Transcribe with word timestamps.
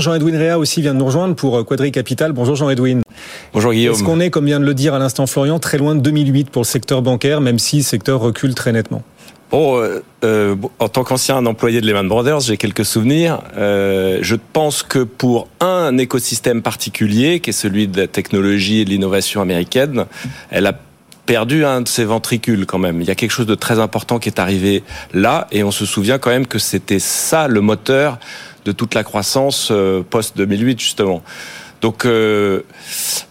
Jean-Edwin 0.00 0.34
Réa 0.34 0.58
aussi 0.58 0.82
vient 0.82 0.92
de 0.92 0.98
nous 0.98 1.04
rejoindre 1.04 1.36
pour 1.36 1.56
euh, 1.56 1.62
Quadri 1.62 1.92
Capital. 1.92 2.32
Bonjour 2.32 2.56
Jean-Edwin. 2.56 3.02
Bonjour 3.52 3.72
Guillaume. 3.72 3.94
Est-ce 3.94 4.02
qu'on 4.02 4.18
est, 4.18 4.28
comme 4.28 4.46
vient 4.46 4.58
de 4.58 4.64
le 4.64 4.74
dire 4.74 4.92
à 4.92 4.98
l'instant 4.98 5.28
Florian, 5.28 5.60
très 5.60 5.78
loin 5.78 5.94
de 5.94 6.00
2008 6.00 6.50
pour 6.50 6.62
le 6.62 6.66
secteur 6.66 7.00
bancaire, 7.00 7.40
même 7.40 7.60
si 7.60 7.76
le 7.76 7.82
secteur 7.84 8.18
recule 8.18 8.56
très 8.56 8.72
nettement? 8.72 9.04
Bon, 9.52 9.78
euh, 9.78 10.02
euh 10.24 10.56
en 10.80 10.88
tant 10.88 11.04
qu'ancien 11.04 11.46
employé 11.46 11.80
de 11.80 11.86
Lehman 11.86 12.08
Brothers, 12.08 12.40
j'ai 12.40 12.56
quelques 12.56 12.84
souvenirs. 12.84 13.40
Euh, 13.56 14.18
je 14.20 14.34
pense 14.34 14.82
que 14.82 14.98
pour 14.98 15.46
un 15.60 15.96
écosystème 15.96 16.60
particulier, 16.60 17.38
qui 17.38 17.50
est 17.50 17.52
celui 17.52 17.86
de 17.86 18.00
la 18.00 18.08
technologie 18.08 18.80
et 18.80 18.84
de 18.84 18.90
l'innovation 18.90 19.42
américaine, 19.42 20.06
elle 20.50 20.66
a 20.66 20.72
perdu 21.24 21.64
un 21.64 21.82
de 21.82 21.88
ses 21.88 22.04
ventricules 22.04 22.66
quand 22.66 22.78
même. 22.78 23.00
Il 23.00 23.06
y 23.06 23.10
a 23.12 23.14
quelque 23.14 23.30
chose 23.30 23.46
de 23.46 23.54
très 23.54 23.78
important 23.78 24.18
qui 24.18 24.28
est 24.28 24.40
arrivé 24.40 24.82
là, 25.12 25.46
et 25.52 25.62
on 25.62 25.70
se 25.70 25.86
souvient 25.86 26.18
quand 26.18 26.30
même 26.30 26.48
que 26.48 26.58
c'était 26.58 26.98
ça 26.98 27.46
le 27.46 27.60
moteur 27.60 28.18
de 28.64 28.72
toute 28.72 28.94
la 28.94 29.04
croissance 29.04 29.68
euh, 29.70 30.02
post 30.02 30.36
2008 30.36 30.80
justement. 30.80 31.22
Donc 31.80 32.06
euh, 32.06 32.62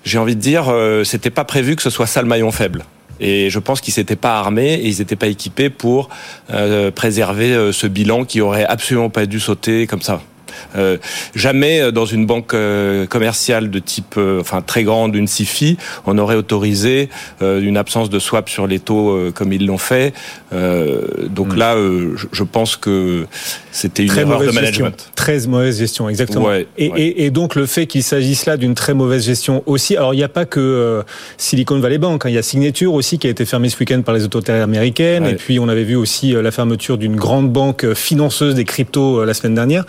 j'ai 0.03 0.17
envie 0.17 0.35
de 0.35 0.41
dire, 0.41 0.70
euh, 0.70 1.03
c'était 1.03 1.30
pas 1.30 1.44
prévu 1.44 1.75
que 1.75 1.81
ce 1.81 1.89
soit 1.89 2.08
ça 2.08 2.21
le 2.21 2.27
maillon 2.27 2.52
faible. 2.52 2.85
Et 3.20 3.49
je 3.49 3.59
pense 3.59 3.80
qu'ils 3.80 3.94
s'étaient 3.94 4.16
pas 4.16 4.38
armés 4.38 4.73
et 4.73 4.88
ils 4.88 4.99
n'étaient 4.99 5.16
pas 5.16 5.27
équipés 5.27 5.70
pour 5.70 6.09
préserver 6.95 7.72
ce 7.72 7.88
bilan 7.88 8.25
qui 8.25 8.41
aurait 8.41 8.66
absolument 8.66 9.09
pas 9.09 9.27
dû 9.27 9.39
sauter 9.39 9.88
comme 9.88 10.02
ça. 10.02 10.20
Euh, 10.76 10.98
jamais 11.35 11.81
euh, 11.81 11.91
dans 11.91 12.05
une 12.05 12.26
banque 12.26 12.53
euh, 12.53 13.05
commerciale 13.05 13.70
de 13.70 13.80
type, 13.80 14.20
enfin 14.40 14.62
très 14.62 14.84
grande, 14.84 15.16
une 15.16 15.27
SIFI, 15.27 15.77
on 16.05 16.17
aurait 16.17 16.36
autorisé 16.36 17.09
une 17.41 17.77
absence 17.77 18.09
de 18.09 18.20
swap 18.20 18.49
sur 18.49 18.67
les 18.67 18.80
taux 18.80 19.31
comme 19.34 19.53
ils 19.53 19.66
l'ont 19.66 19.77
fait. 19.77 20.13
donc 20.52 21.53
hmm. 21.53 21.58
là, 21.58 21.76
je, 22.31 22.44
pense 22.44 22.76
que 22.76 23.26
c'était 23.72 24.03
une 24.03 24.17
erreur 24.17 24.39
de 24.39 24.52
management. 24.52 25.12
Très 25.16 25.48
mauvaise 25.48 25.80
gestion, 25.80 26.09
exactement. 26.09 26.49
et, 26.77 27.30
donc 27.31 27.55
le 27.55 27.66
fait 27.66 27.88
qu'il 27.88 28.03
s'agisse 28.03 28.45
là 28.45 28.58
d'une 28.58 28.75
très 28.75 28.94
mauvaise 28.94 29.25
gestion 29.25 29.64
aussi. 29.66 29.95
Alors 29.95 30.14
il 30.14 30.17
n'y 30.17 30.23
a 30.23 30.30
pas 30.30 30.45
que 30.45 31.03
Silicon 31.38 31.80
Valley 31.80 31.97
Bank, 31.97 32.25
hein. 32.25 32.30
il 32.30 32.36
y 32.36 32.38
a 32.38 32.44
Signature 32.44 32.94
aussi 32.94 33.17
qui 33.17 33.28
a 33.28 33.30
été 33.30 33.45
fermée 33.45 33.69
ce 33.69 33.80
week-end 33.80 34.02
par 34.02 34.14
les 34.14 34.23
autorités 34.23 34.52
américaines. 34.53 35.25
Et 35.25 35.36
puis 35.36 35.59
on 35.59 35.69
avait 35.69 35.84
vu 35.84 35.95
aussi 35.95 36.34
la 36.34 36.52
fermeture 36.52 36.97
d'une 36.97 37.16
grande 37.16 37.52
banque 37.52 37.94
financeuse 37.94 38.56
des 38.56 38.66
cryptos 38.66 39.25
la 39.25 39.34
semaine 39.34 39.56
dernière. 39.56 39.86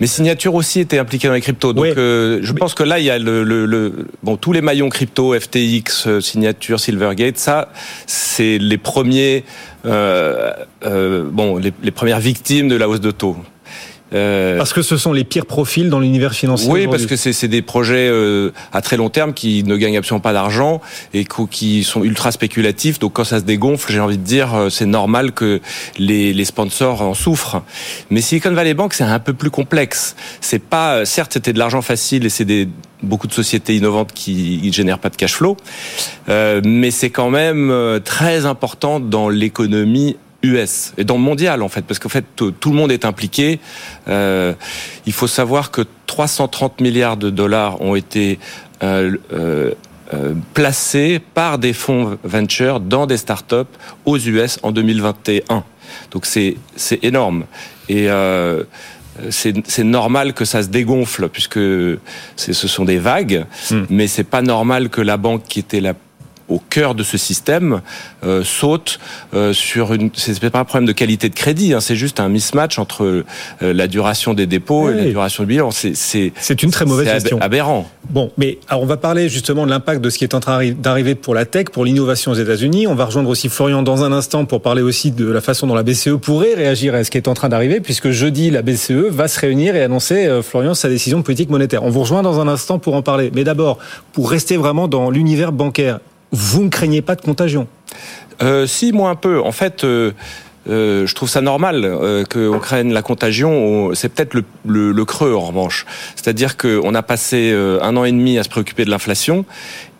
Mais 0.00 0.06
Signature 0.14 0.54
aussi 0.54 0.78
était 0.78 0.98
impliqué 0.98 1.26
dans 1.26 1.34
les 1.34 1.40
cryptos. 1.40 1.72
Donc 1.72 1.86
euh, 1.86 2.38
je 2.42 2.52
pense 2.52 2.74
que 2.74 2.84
là, 2.84 3.00
il 3.00 3.04
y 3.04 3.10
a 3.10 3.18
le, 3.18 3.42
le, 3.42 4.06
bon 4.22 4.36
tous 4.36 4.52
les 4.52 4.60
maillons 4.60 4.88
crypto, 4.88 5.38
FTX, 5.38 6.06
euh, 6.06 6.20
Signature, 6.20 6.78
Silvergate. 6.78 7.36
Ça, 7.36 7.72
c'est 8.06 8.58
les 8.58 8.78
premiers, 8.78 9.44
euh, 9.86 10.52
euh, 10.84 11.24
bon, 11.28 11.58
les, 11.58 11.72
les 11.82 11.90
premières 11.90 12.20
victimes 12.20 12.68
de 12.68 12.76
la 12.76 12.88
hausse 12.88 13.00
de 13.00 13.10
taux. 13.10 13.36
Euh, 14.14 14.56
parce 14.56 14.72
que 14.72 14.82
ce 14.82 14.96
sont 14.96 15.12
les 15.12 15.24
pires 15.24 15.46
profils 15.46 15.90
dans 15.90 15.98
l'univers 15.98 16.34
financier. 16.34 16.70
Oui, 16.70 16.86
parce 16.86 17.06
que 17.06 17.16
c'est 17.16 17.48
des 17.48 17.62
projets 17.62 18.08
euh, 18.08 18.52
à 18.72 18.80
très 18.80 18.96
long 18.96 19.10
terme 19.10 19.34
qui 19.34 19.64
ne 19.64 19.76
gagnent 19.76 19.96
absolument 19.96 20.20
pas 20.20 20.32
d'argent 20.32 20.80
et 21.12 21.26
qui 21.50 21.84
sont 21.84 22.04
ultra 22.04 22.30
spéculatifs. 22.30 22.98
Donc 22.98 23.14
quand 23.14 23.24
ça 23.24 23.40
se 23.40 23.44
dégonfle, 23.44 23.92
j'ai 23.92 24.00
envie 24.00 24.18
de 24.18 24.22
dire, 24.22 24.54
euh, 24.54 24.70
c'est 24.70 24.86
normal 24.86 25.32
que 25.32 25.60
les, 25.98 26.32
les 26.32 26.44
sponsors 26.44 27.02
en 27.02 27.14
souffrent. 27.14 27.62
Mais 28.10 28.20
Silicon 28.20 28.52
Valley 28.52 28.74
Bank, 28.74 28.94
c'est 28.94 29.04
un 29.04 29.18
peu 29.18 29.32
plus 29.32 29.50
complexe. 29.50 30.14
C'est 30.40 30.62
pas, 30.62 31.04
certes, 31.04 31.32
c'était 31.32 31.52
de 31.52 31.58
l'argent 31.58 31.82
facile 31.82 32.24
et 32.24 32.28
c'est 32.28 32.44
des 32.44 32.68
beaucoup 33.02 33.26
de 33.26 33.34
sociétés 33.34 33.76
innovantes 33.76 34.12
qui 34.14 34.60
ne 34.64 34.72
génèrent 34.72 34.98
pas 34.98 35.10
de 35.10 35.16
cash 35.16 35.34
flow, 35.34 35.58
euh, 36.30 36.62
mais 36.64 36.90
c'est 36.90 37.10
quand 37.10 37.28
même 37.28 38.00
très 38.02 38.46
important 38.46 38.98
dans 38.98 39.28
l'économie 39.28 40.16
US 40.44 40.92
et 40.96 41.04
dans 41.04 41.16
le 41.16 41.22
mondial 41.22 41.62
en 41.62 41.68
fait, 41.68 41.82
parce 41.82 41.98
qu'en 41.98 42.08
fait 42.08 42.24
tout, 42.36 42.54
le 42.66 42.76
monde 42.76 42.92
est 42.92 43.04
impliqué. 43.04 43.60
Euh, 44.08 44.54
il 45.06 45.12
faut 45.12 45.26
savoir 45.26 45.70
que 45.70 45.82
330 46.06 46.80
milliards 46.80 47.16
de 47.16 47.30
dollars 47.30 47.80
ont 47.80 47.94
été 47.94 48.38
euh, 48.82 49.16
euh, 49.32 49.72
placés 50.52 51.20
par 51.34 51.58
des 51.58 51.72
fonds 51.72 52.18
venture 52.22 52.80
dans 52.80 53.06
des 53.06 53.16
startups 53.16 53.72
aux 54.04 54.18
US 54.18 54.58
en 54.62 54.72
2021. 54.72 55.64
Donc 56.10 56.26
c'est 56.26 56.56
c'est 56.76 57.02
énorme 57.04 57.44
et 57.88 58.08
c'est 59.30 59.84
normal 59.84 60.32
que 60.32 60.44
ça 60.44 60.62
se 60.62 60.68
dégonfle 60.68 61.28
puisque 61.28 61.60
ce 62.36 62.52
sont 62.52 62.84
des 62.84 62.98
vagues, 62.98 63.46
hmm. 63.70 63.82
mais 63.90 64.06
c'est 64.08 64.24
pas 64.24 64.42
normal 64.42 64.88
que 64.88 65.00
la 65.00 65.16
banque 65.16 65.44
qui 65.48 65.60
était 65.60 65.80
la 65.80 65.94
au 66.48 66.58
cœur 66.58 66.94
de 66.94 67.02
ce 67.02 67.16
système 67.16 67.80
euh, 68.24 68.42
saute 68.44 68.98
euh, 69.34 69.52
sur 69.52 69.94
une. 69.94 70.10
C'est 70.14 70.38
pas 70.50 70.58
un 70.58 70.64
problème 70.64 70.86
de 70.86 70.92
qualité 70.92 71.28
de 71.28 71.34
crédit, 71.34 71.72
hein, 71.72 71.80
c'est 71.80 71.96
juste 71.96 72.20
un 72.20 72.28
mismatch 72.28 72.78
entre 72.78 73.04
euh, 73.04 73.24
la 73.60 73.86
duration 73.86 74.34
des 74.34 74.46
dépôts 74.46 74.90
et 74.90 74.94
la 74.94 75.04
duration 75.04 75.44
du 75.44 75.48
bilan. 75.48 75.70
C'est 75.70 75.94
c'est 75.94 76.62
une 76.62 76.70
très 76.70 76.84
mauvaise 76.84 77.08
gestion. 77.08 77.38
Aberrant. 77.40 77.88
Bon, 78.10 78.30
mais 78.36 78.58
alors 78.68 78.82
on 78.82 78.86
va 78.86 78.96
parler 78.96 79.28
justement 79.28 79.64
de 79.64 79.70
l'impact 79.70 80.02
de 80.02 80.10
ce 80.10 80.18
qui 80.18 80.24
est 80.24 80.34
en 80.34 80.40
train 80.40 80.72
d'arriver 80.72 81.14
pour 81.14 81.34
la 81.34 81.46
tech, 81.46 81.66
pour 81.66 81.84
l'innovation 81.84 82.32
aux 82.32 82.36
États-Unis. 82.36 82.86
On 82.86 82.94
va 82.94 83.06
rejoindre 83.06 83.30
aussi 83.30 83.48
Florian 83.48 83.82
dans 83.82 84.04
un 84.04 84.12
instant 84.12 84.44
pour 84.44 84.60
parler 84.60 84.82
aussi 84.82 85.10
de 85.10 85.26
la 85.26 85.40
façon 85.40 85.66
dont 85.66 85.74
la 85.74 85.82
BCE 85.82 86.16
pourrait 86.20 86.54
réagir 86.54 86.94
à 86.94 87.04
ce 87.04 87.10
qui 87.10 87.16
est 87.16 87.28
en 87.28 87.34
train 87.34 87.48
d'arriver, 87.48 87.80
puisque 87.80 88.10
jeudi 88.10 88.50
la 88.50 88.62
BCE 88.62 89.08
va 89.10 89.28
se 89.28 89.40
réunir 89.40 89.76
et 89.76 89.82
annoncer 89.82 90.40
Florian 90.42 90.74
sa 90.74 90.88
décision 90.88 91.18
de 91.18 91.24
politique 91.24 91.50
monétaire. 91.50 91.82
On 91.82 91.90
vous 91.90 92.00
rejoint 92.00 92.22
dans 92.22 92.40
un 92.40 92.48
instant 92.48 92.78
pour 92.78 92.94
en 92.94 93.02
parler. 93.02 93.30
Mais 93.34 93.44
d'abord, 93.44 93.78
pour 94.12 94.30
rester 94.30 94.56
vraiment 94.56 94.88
dans 94.88 95.10
l'univers 95.10 95.52
bancaire, 95.52 96.00
vous 96.34 96.64
ne 96.64 96.68
craignez 96.68 97.02
pas 97.02 97.14
de 97.14 97.22
contagion 97.22 97.66
euh, 98.42 98.66
Si, 98.66 98.92
moi 98.92 99.10
un 99.10 99.14
peu. 99.14 99.40
En 99.40 99.52
fait, 99.52 99.84
euh, 99.84 100.12
euh, 100.68 101.06
je 101.06 101.14
trouve 101.14 101.28
ça 101.28 101.40
normal 101.40 101.84
euh, 101.84 102.24
qu'on 102.24 102.58
craigne 102.58 102.92
la 102.92 103.02
contagion. 103.02 103.94
C'est 103.94 104.08
peut-être 104.08 104.34
le, 104.34 104.92
le, 104.92 105.04
creux 105.04 105.34
en 105.34 105.40
revanche. 105.40 105.84
C'est-à-dire 106.16 106.56
qu'on 106.56 106.94
a 106.94 107.02
passé 107.02 107.50
euh, 107.52 107.82
un 107.82 107.96
an 107.96 108.04
et 108.04 108.12
demi 108.12 108.38
à 108.38 108.42
se 108.42 108.48
préoccuper 108.48 108.84
de 108.84 108.90
l'inflation 108.90 109.44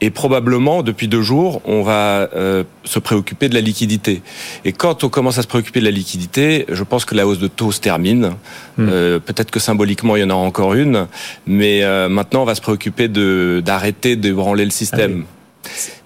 et 0.01 0.11
probablement 0.11 0.83
depuis 0.83 1.09
deux 1.09 1.23
jours, 1.23 1.61
on 1.65 1.83
va 1.83 2.29
euh, 2.35 2.65
se 2.85 2.99
préoccuper 2.99 3.49
de 3.49 3.55
la 3.55 3.61
liquidité. 3.61 4.23
Et 4.65 4.73
quand 4.73 5.05
on 5.05 5.09
commence 5.09 5.39
à 5.39 5.43
se 5.43 5.47
préoccuper 5.47 5.81
de 5.81 5.85
la 5.85 5.91
liquidité, 5.91 6.67
je 6.69 6.83
pense 6.83 7.05
que 7.05 7.15
la 7.15 7.27
hausse 7.27 7.39
de 7.39 7.49
taux 7.49 7.73
se 7.73 7.81
termine. 7.81 8.33
Hmm. 8.77 8.89
peut-être 9.21 9.53
que 9.53 9.61
symboliquement 9.61 10.17
il 10.17 10.23
y 10.23 10.25
en 10.25 10.31
aura 10.31 10.43
encore 10.43 10.75
une, 10.75 11.07
mais 11.47 11.83
maintenant 12.09 12.43
on 12.43 12.45
va 12.45 12.57
se 12.57 12.61
préoccuper 12.61 13.07
d'arrêter 13.07 14.17
de 14.17 14.33
branler 14.33 14.65
le 14.65 14.73
système. 14.73 15.25
Ah 15.25 15.44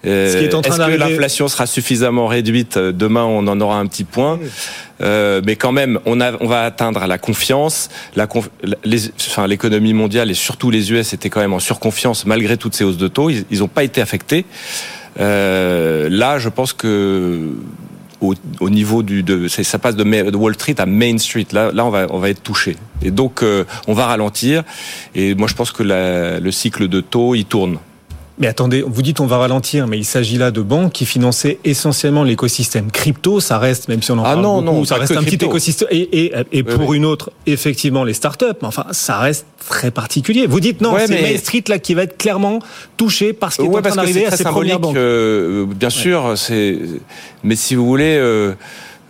euh, 0.05 0.27
est-ce 0.27 0.77
que 0.77 0.97
l'inflation 0.97 1.47
sera 1.47 1.65
suffisamment 1.65 2.27
réduite 2.27 2.77
euh, 2.77 2.91
Demain, 2.91 3.23
on 3.23 3.47
en 3.47 3.59
aura 3.61 3.77
un 3.77 3.85
petit 3.85 4.03
point. 4.03 4.39
Euh, 5.01 5.41
mais 5.45 5.55
quand 5.55 5.71
même, 5.71 5.99
on, 6.05 6.19
a, 6.21 6.33
on 6.41 6.47
va 6.47 6.63
atteindre 6.63 7.05
la 7.05 7.17
confiance. 7.17 7.89
La 8.15 8.27
enfin, 8.27 9.47
l'économie 9.47 9.93
mondiale 9.93 10.29
et 10.31 10.33
surtout 10.33 10.71
les 10.71 10.91
US 10.91 11.13
étaient 11.13 11.29
quand 11.29 11.39
même 11.39 11.53
en 11.53 11.59
surconfiance 11.59 12.25
malgré 12.25 12.57
toutes 12.57 12.75
ces 12.75 12.83
hausses 12.83 12.97
de 12.97 13.07
taux. 13.07 13.29
Ils 13.29 13.59
n'ont 13.59 13.67
pas 13.67 13.83
été 13.83 14.01
affectés. 14.01 14.45
Euh, 15.19 16.07
là, 16.09 16.39
je 16.39 16.49
pense 16.49 16.73
que 16.73 17.49
au, 18.21 18.33
au, 18.59 18.69
niveau 18.69 19.03
du 19.03 19.23
de 19.23 19.47
ça 19.47 19.79
passe 19.79 19.95
de, 19.95 20.03
de, 20.03 20.37
Wall 20.37 20.53
Street 20.55 20.75
à 20.77 20.85
Main 20.85 21.17
Street 21.17 21.47
là 21.51 21.71
là 21.73 21.85
on 21.85 21.89
va 21.89 22.07
on 22.09 22.19
va 22.19 22.29
être 22.29 22.43
touché 22.43 22.75
et 23.01 23.11
donc 23.11 23.43
euh, 23.43 23.63
on 23.87 23.93
va 23.93 24.07
ralentir 24.07 24.63
et 25.15 25.35
moi 25.35 25.47
je 25.47 25.53
pense 25.53 25.71
que 25.71 25.83
la, 25.83 26.39
le 26.39 26.51
cycle 26.51 26.87
de 26.89 26.99
taux 26.99 27.35
il 27.35 27.45
tourne 27.45 27.77
mais 28.39 28.47
attendez, 28.47 28.81
vous 28.81 29.01
dites 29.01 29.19
on 29.19 29.25
va 29.25 29.37
ralentir, 29.37 29.85
mais 29.85 29.97
il 29.97 30.05
s'agit 30.05 30.37
là 30.37 30.49
de 30.49 30.61
banques 30.61 30.93
qui 30.93 31.05
finançaient 31.05 31.59
essentiellement 31.65 32.23
l'écosystème 32.23 32.89
crypto. 32.89 33.41
Ça 33.41 33.59
reste, 33.59 33.89
même 33.89 34.01
si 34.01 34.11
on 34.11 34.17
en 34.17 34.23
ah 34.23 34.33
parle 34.33 34.41
non, 34.41 34.61
beaucoup, 34.61 34.77
non, 34.77 34.85
ça 34.85 34.95
reste 34.95 35.11
un 35.11 35.23
petit 35.23 35.43
écosystème. 35.43 35.89
Et, 35.91 36.25
et, 36.25 36.33
et 36.53 36.63
pour 36.63 36.93
une 36.93 37.05
autre, 37.05 37.31
effectivement, 37.45 38.05
les 38.05 38.13
startups. 38.13 38.45
Mais 38.61 38.67
enfin, 38.67 38.85
ça 38.91 39.17
reste 39.17 39.45
très 39.67 39.91
particulier. 39.91 40.47
Vous 40.47 40.61
dites 40.61 40.79
non, 40.79 40.95
c'est 41.05 41.21
Main 41.21 41.37
Street 41.37 41.63
là 41.67 41.79
qui 41.79 41.93
va 41.93 42.03
être 42.03 42.17
clairement 42.17 42.59
touché 42.95 43.33
parce 43.33 43.57
qu'il 43.57 43.65
est 43.65 43.75
en 43.75 43.81
train 43.81 43.95
d'arriver 43.95 44.25
à 44.25 44.31
ces 44.31 44.45
premières 44.45 44.79
banques. 44.79 44.95
Euh, 44.95 45.65
bien 45.65 45.89
sûr, 45.89 46.33
c'est. 46.37 46.77
Mais 47.43 47.55
si 47.55 47.75
vous 47.75 47.85
voulez. 47.85 48.17
Euh, 48.17 48.53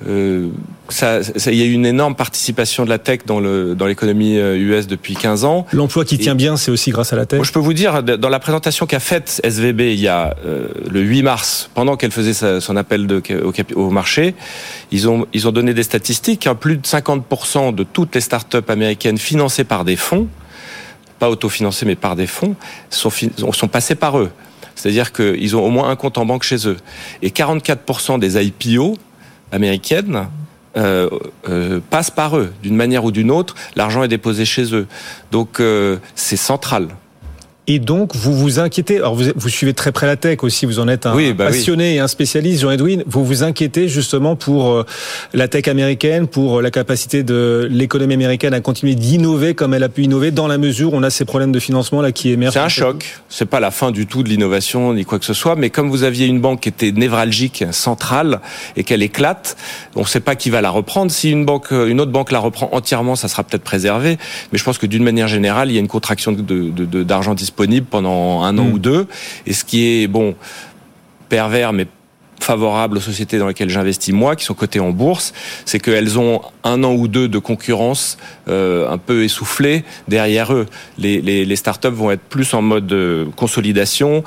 euh, 0.08 0.48
ça, 0.88 1.24
ça, 1.24 1.52
il 1.52 1.58
y 1.58 1.62
a 1.62 1.66
eu 1.66 1.74
une 1.74 1.86
énorme 1.86 2.16
participation 2.16 2.86
de 2.86 2.90
la 2.90 3.00
tech 3.00 3.20
dans 3.26 3.40
le 3.40 3.76
dans 3.76 3.86
l'économie 3.86 4.36
US 4.36 4.86
euh, 4.86 4.88
depuis 4.88 5.14
15 5.14 5.44
ans. 5.44 5.66
L'emploi 5.74 6.06
qui 6.06 6.18
tient 6.18 6.36
bien, 6.36 6.56
c'est 6.58 6.72
aussi 6.72 6.92
grâce 6.92 7.12
à 7.12 7.16
la 7.16 7.26
tech. 7.26 7.38
Moi, 7.38 7.46
je 7.46 7.52
peux 7.52 7.60
vous 7.60 7.74
dire, 7.74 8.02
dans 8.02 8.30
la 8.30 8.40
présentation 8.40 8.86
qu'a 8.86 9.00
faite 9.00 9.42
SVB 9.44 9.82
il 9.82 10.00
y 10.00 10.08
a 10.08 10.36
euh, 10.46 10.70
le 10.90 11.02
8 11.02 11.24
mars, 11.24 11.70
pendant 11.74 11.98
qu'elle 11.98 12.12
faisait 12.12 12.34
sa, 12.34 12.62
son 12.62 12.78
appel 12.78 13.08
de, 13.08 13.22
au, 13.44 13.54
au, 13.76 13.90
marché, 13.90 14.36
ils 14.92 15.10
ont 15.10 15.28
ils 15.34 15.48
ont 15.48 15.52
donné 15.52 15.74
des 15.74 15.84
statistiques. 15.84 16.48
Hein, 16.48 16.56
plus 16.56 16.78
de 16.78 16.84
50% 16.84 17.76
de 17.76 17.84
toutes 17.84 18.16
les 18.16 18.22
startups 18.22 18.58
américaines 18.70 19.18
financées 19.18 19.66
par 19.66 19.84
des 19.84 19.98
fonds, 19.98 20.28
pas 21.20 21.30
autofinancées 21.30 21.86
mais 21.86 21.96
par 21.96 22.16
des 22.16 22.28
fonds, 22.28 22.56
sont 22.90 23.12
sont 23.52 23.68
passées 23.68 23.96
par 23.96 24.18
eux. 24.18 24.32
C'est-à-dire 24.76 25.12
qu'ils 25.12 25.58
ont 25.58 25.66
au 25.66 25.70
moins 25.70 25.90
un 25.90 25.98
compte 25.98 26.18
en 26.18 26.26
banque 26.26 26.44
chez 26.44 26.68
eux. 26.68 26.78
Et 27.22 27.32
44% 27.32 28.18
des 28.18 28.42
IPO 28.42 28.98
américaine 29.52 30.28
euh, 30.78 31.10
euh, 31.50 31.80
passe 31.90 32.12
par 32.12 32.38
eux. 32.38 32.54
D'une 32.62 32.76
manière 32.76 33.04
ou 33.04 33.12
d'une 33.12 33.32
autre, 33.32 33.56
l'argent 33.76 34.04
est 34.04 34.08
déposé 34.08 34.46
chez 34.46 34.74
eux. 34.76 34.88
Donc 35.32 35.60
euh, 35.60 35.98
c'est 36.16 36.38
central. 36.38 36.90
Et 37.72 37.78
donc, 37.78 38.16
vous 38.16 38.34
vous 38.34 38.58
inquiétez. 38.58 38.98
Alors, 38.98 39.14
vous, 39.14 39.26
vous 39.36 39.48
suivez 39.48 39.76
très 39.76 39.92
près 39.92 40.08
la 40.08 40.16
tech 40.16 40.40
aussi. 40.42 40.66
Vous 40.66 40.80
en 40.80 40.88
êtes 40.88 41.06
un 41.06 41.14
oui, 41.14 41.34
bah 41.34 41.46
passionné 41.46 41.94
et 41.94 42.00
un 42.00 42.08
spécialiste, 42.08 42.62
Jean-Edwin. 42.62 43.04
Vous 43.06 43.24
vous 43.24 43.44
inquiétez 43.44 43.88
justement 43.88 44.36
pour 44.36 44.72
euh, 44.72 44.86
la 45.36 45.48
tech 45.48 45.68
américaine, 45.68 46.26
pour 46.26 46.64
la 46.64 46.72
capacité 46.72 47.22
de 47.22 47.68
l'économie 47.70 48.16
américaine 48.16 48.56
à 48.56 48.60
continuer 48.60 48.96
d'innover 48.96 49.54
comme 49.54 49.76
elle 49.76 49.84
a 49.84 49.90
pu 49.90 50.02
innover 50.02 50.32
dans 50.32 50.48
la 50.48 50.58
mesure 50.58 50.94
où 50.94 50.98
on 50.98 51.04
a 51.04 51.12
ces 51.12 51.26
problèmes 51.26 51.52
de 51.52 51.60
financement 51.60 52.02
là 52.02 52.12
qui 52.12 52.32
émergent. 52.32 52.56
C'est 52.56 52.60
un 52.60 52.70
choc. 52.70 53.20
C'est 53.30 53.46
pas 53.46 53.60
la 53.60 53.70
fin 53.70 53.92
du 53.92 54.08
tout 54.08 54.24
de 54.24 54.30
l'innovation 54.30 54.96
ni 54.96 55.06
quoi 55.06 55.20
que 55.20 55.26
ce 55.26 55.36
soit. 55.36 55.56
Mais 55.56 55.70
comme 55.70 55.92
vous 55.92 56.02
aviez 56.02 56.26
une 56.26 56.42
banque 56.42 56.62
qui 56.62 56.70
était 56.70 56.92
névralgique, 56.92 57.66
centrale, 57.70 58.40
et 58.78 58.84
qu'elle 58.84 59.04
éclate, 59.04 59.58
on 59.96 60.02
ne 60.02 60.06
sait 60.06 60.22
pas 60.22 60.36
qui 60.36 60.50
va 60.50 60.62
la 60.62 60.72
reprendre. 60.72 61.12
Si 61.12 61.30
une 61.30 61.46
banque, 61.46 61.70
une 61.70 62.02
autre 62.02 62.12
banque 62.12 62.32
la 62.32 62.40
reprend 62.40 62.70
entièrement, 62.72 63.16
ça 63.16 63.28
sera 63.28 63.44
peut-être 63.44 63.64
préservé. 63.64 64.18
Mais 64.52 64.58
je 64.58 64.64
pense 64.64 64.80
que 64.80 64.88
d'une 64.88 65.04
manière 65.04 65.28
générale, 65.28 65.70
il 65.70 65.76
y 65.76 65.78
a 65.78 65.82
une 65.82 65.88
contraction 65.88 66.32
d'argent 66.32 67.32
de, 67.32 67.36
de, 67.36 67.40
disponible 67.40 67.59
pendant 67.90 68.44
un 68.44 68.58
an 68.58 68.66
hmm. 68.66 68.74
ou 68.74 68.80
deux. 68.80 69.08
Et 69.46 69.54
ce 69.54 69.64
qui 69.64 69.86
est, 69.86 70.08
bon, 70.08 70.36
pervers, 71.30 71.74
mais 71.74 71.88
favorable 72.40 72.98
aux 72.98 73.02
sociétés 73.02 73.38
dans 73.38 73.48
lesquelles 73.48 73.70
j'investis 73.70 74.14
moi, 74.14 74.36
qui 74.36 74.46
sont 74.46 74.54
cotées 74.54 74.80
en 74.80 74.92
bourse, 74.92 75.34
c'est 75.66 75.80
qu'elles 75.80 76.20
ont 76.20 76.42
un 76.64 76.84
an 76.84 76.94
ou 76.94 77.08
deux 77.08 77.28
de 77.28 77.40
concurrence 77.40 78.18
euh, 78.48 78.90
un 78.90 78.98
peu 78.98 79.24
essoufflée 79.24 79.84
derrière 80.08 80.54
eux. 80.54 80.66
Les, 80.98 81.22
les, 81.22 81.46
les, 81.46 81.56
startups 81.56 81.88
vont 81.88 82.12
être 82.12 82.22
plus 82.22 82.54
en 82.54 82.62
mode 82.62 82.92
euh, 82.92 83.26
consolidation, 83.36 84.24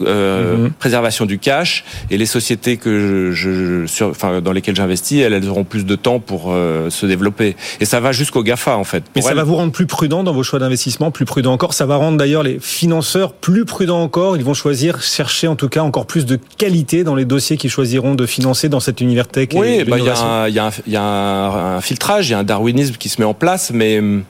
euh, 0.00 0.56
mhm. 0.56 0.72
préservation 0.72 1.26
du 1.26 1.38
cash, 1.38 1.84
et 2.10 2.18
les 2.18 2.26
sociétés 2.26 2.76
que 2.76 3.32
je, 3.32 3.86
sur, 3.86 4.08
enfin, 4.08 4.40
dans 4.40 4.52
lesquelles 4.52 4.76
j'investis, 4.76 5.20
elles, 5.20 5.32
elles, 5.32 5.48
auront 5.48 5.64
plus 5.64 5.84
de 5.84 5.96
temps 5.96 6.20
pour 6.20 6.46
euh, 6.48 6.90
se 6.90 7.06
développer. 7.06 7.56
Et 7.80 7.84
ça 7.84 8.00
va 8.00 8.12
jusqu'au 8.12 8.42
Gafa 8.42 8.76
en 8.76 8.84
fait. 8.84 9.04
Mais 9.14 9.22
ça 9.22 9.34
va 9.34 9.44
vous 9.44 9.56
rendre 9.56 9.72
plus 9.72 9.86
prudent 9.86 10.22
dans 10.22 10.32
vos 10.32 10.42
choix 10.42 10.58
d'investissement, 10.58 11.10
plus 11.10 11.24
prudent 11.24 11.52
encore. 11.52 11.74
Ça 11.74 11.86
va 11.86 11.96
rendre 11.96 12.16
d'ailleurs 12.16 12.42
les 12.42 12.58
financeurs 12.60 13.32
plus 13.32 13.64
prudents 13.64 14.02
encore. 14.02 14.36
Ils 14.36 14.44
vont 14.44 14.54
choisir, 14.54 15.02
chercher 15.02 15.48
en 15.48 15.56
tout 15.56 15.68
cas 15.68 15.82
encore 15.82 16.06
plus 16.06 16.26
de 16.26 16.38
qualité 16.58 17.04
dans 17.04 17.14
les 17.14 17.24
dossiers 17.36 17.58
qu'ils 17.58 17.70
choisiront 17.70 18.14
de 18.14 18.24
financer 18.24 18.68
dans 18.68 18.80
cet 18.80 19.00
univers 19.02 19.28
tech. 19.28 19.48
Oui, 19.54 19.84
bah, 19.84 19.98
il 19.98 20.04
y 20.04 20.08
a, 20.08 20.48
y 20.48 20.58
a, 20.58 20.66
un, 20.66 20.70
y 20.86 20.96
a 20.96 21.02
un, 21.02 21.80
filtrage, 21.82 22.28
il 22.28 22.32
y 22.32 22.34
a 22.34 22.38
un 22.38 22.44
darwinisme 22.44 22.96
qui 22.96 23.10
se 23.10 23.20
met 23.20 23.26
en 23.26 23.34
place, 23.34 23.72
mais 23.74 23.98
hum, 23.98 24.24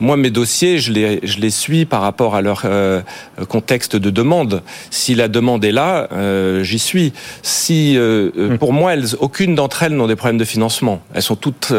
moi, 0.00 0.16
mes 0.16 0.30
dossiers, 0.30 0.78
je 0.78 0.92
les, 0.92 1.20
je 1.22 1.38
les 1.38 1.50
suis 1.50 1.84
par 1.84 2.00
rapport 2.00 2.34
à 2.34 2.42
leur 2.42 2.62
euh, 2.64 3.02
contexte 3.48 3.94
de 3.94 4.10
demande. 4.10 4.62
Si 4.90 5.14
la 5.14 5.28
demande 5.28 5.64
est 5.64 5.72
là, 5.72 6.08
euh, 6.12 6.64
j'y 6.64 6.80
suis. 6.80 7.12
Si, 7.42 7.96
euh, 7.96 8.30
hum. 8.36 8.58
pour 8.58 8.72
moi, 8.72 8.94
elles, 8.94 9.14
aucune 9.20 9.54
d'entre 9.54 9.84
elles 9.84 9.94
n'ont 9.94 10.08
des 10.08 10.16
problèmes 10.16 10.38
de 10.38 10.44
financement. 10.44 11.02
Elles 11.14 11.22
sont 11.22 11.36
toutes, 11.36 11.72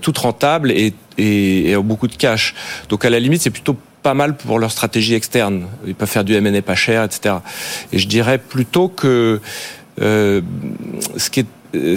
toutes 0.00 0.18
rentables 0.18 0.70
et, 0.70 0.94
et, 1.18 1.70
et 1.70 1.76
ont 1.76 1.82
beaucoup 1.82 2.06
de 2.06 2.16
cash. 2.16 2.54
Donc, 2.88 3.04
à 3.04 3.10
la 3.10 3.18
limite, 3.18 3.42
c'est 3.42 3.50
plutôt 3.50 3.76
pas 4.02 4.14
mal 4.14 4.36
pour 4.36 4.58
leur 4.58 4.70
stratégie 4.70 5.14
externe. 5.14 5.66
Ils 5.86 5.94
peuvent 5.94 6.08
faire 6.08 6.24
du 6.24 6.34
M&A 6.34 6.62
pas 6.62 6.74
cher, 6.74 7.04
etc. 7.04 7.36
Et 7.92 7.98
je 7.98 8.08
dirais 8.08 8.38
plutôt 8.38 8.88
que 8.88 9.40
euh, 10.00 10.40
ce 11.16 11.30
qui 11.30 11.40
est 11.40 11.46
euh, 11.74 11.96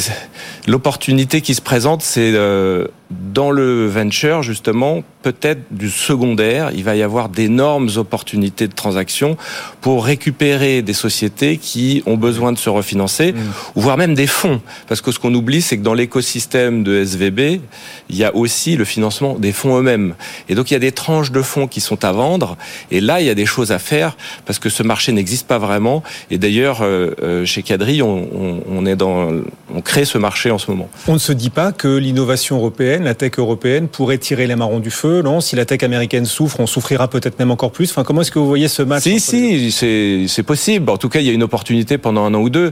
l'opportunité 0.67 1.41
qui 1.41 1.55
se 1.55 1.61
présente, 1.61 2.01
c'est 2.01 2.31
euh, 2.33 2.87
dans 3.11 3.51
le 3.51 3.87
venture, 3.87 4.41
justement, 4.41 5.03
peut-être 5.21 5.61
du 5.71 5.89
secondaire, 5.89 6.71
il 6.73 6.83
va 6.83 6.95
y 6.95 7.03
avoir 7.03 7.29
d'énormes 7.29 7.89
opportunités 7.97 8.67
de 8.67 8.73
transactions 8.73 9.37
pour 9.81 10.05
récupérer 10.05 10.81
des 10.81 10.93
sociétés 10.93 11.57
qui 11.57 12.03
ont 12.05 12.17
besoin 12.17 12.51
de 12.51 12.57
se 12.57 12.69
refinancer, 12.69 13.33
mmh. 13.33 13.37
ou 13.75 13.81
voire 13.81 13.97
même 13.97 14.15
des 14.15 14.27
fonds. 14.27 14.61
Parce 14.87 15.01
que 15.01 15.11
ce 15.11 15.19
qu'on 15.19 15.33
oublie, 15.33 15.61
c'est 15.61 15.77
que 15.77 15.83
dans 15.83 15.93
l'écosystème 15.93 16.83
de 16.83 16.95
SVB, 16.95 17.61
il 18.09 18.15
y 18.15 18.23
a 18.23 18.35
aussi 18.35 18.75
le 18.75 18.85
financement 18.85 19.35
des 19.35 19.51
fonds 19.51 19.77
eux-mêmes. 19.77 20.15
Et 20.49 20.55
donc, 20.55 20.71
il 20.71 20.73
y 20.73 20.77
a 20.77 20.79
des 20.79 20.91
tranches 20.91 21.31
de 21.31 21.41
fonds 21.41 21.67
qui 21.67 21.81
sont 21.81 22.03
à 22.05 22.11
vendre. 22.11 22.57
Et 22.91 23.01
là, 23.01 23.21
il 23.21 23.27
y 23.27 23.29
a 23.29 23.35
des 23.35 23.45
choses 23.45 23.71
à 23.71 23.79
faire 23.79 24.17
parce 24.45 24.59
que 24.59 24.69
ce 24.69 24.83
marché 24.83 25.11
n'existe 25.11 25.47
pas 25.47 25.57
vraiment. 25.57 26.03
Et 26.31 26.37
d'ailleurs, 26.37 26.81
euh, 26.81 27.11
euh, 27.21 27.45
chez 27.45 27.63
Cadry, 27.63 28.01
on, 28.01 28.27
on, 28.33 28.63
on, 28.69 28.85
est 28.85 28.95
dans, 28.95 29.29
on 29.73 29.81
crée 29.81 30.05
ce 30.05 30.17
marché 30.17 30.51
en 30.51 30.57
ce 30.57 30.71
moment. 30.71 30.89
On 31.07 31.13
ne 31.13 31.19
se 31.19 31.33
dit 31.33 31.49
pas 31.49 31.71
que 31.71 31.87
l'innovation 31.87 32.57
européenne, 32.57 32.94
la 33.03 33.15
tech 33.15 33.33
européenne, 33.37 33.87
pourrait 33.87 34.17
tirer 34.17 34.47
les 34.47 34.55
marrons 34.55 34.79
du 34.79 34.91
feu 34.91 35.21
non 35.21 35.41
Si 35.41 35.55
la 35.55 35.65
tech 35.65 35.83
américaine 35.83 36.25
souffre, 36.25 36.59
on 36.59 36.67
souffrira 36.67 37.07
peut-être 37.07 37.39
même 37.39 37.51
encore 37.51 37.71
plus. 37.71 37.91
Enfin, 37.91 38.03
comment 38.03 38.21
est-ce 38.21 38.31
que 38.31 38.39
vous 38.39 38.47
voyez 38.47 38.67
ce 38.67 38.81
match 38.81 39.03
Si, 39.03 39.19
si, 39.19 40.27
c'est 40.27 40.43
possible. 40.43 40.89
En 40.89 40.97
tout 40.97 41.09
cas, 41.09 41.19
il 41.19 41.25
y 41.25 41.29
a 41.29 41.33
une 41.33 41.43
opportunité 41.43 41.97
pendant 41.97 42.25
un 42.25 42.33
an 42.33 42.41
ou 42.41 42.49
deux. 42.49 42.71